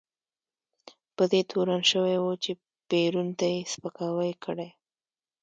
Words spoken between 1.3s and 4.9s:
دې تورن شوی و چې پېرون ته یې سپکاوی کړی.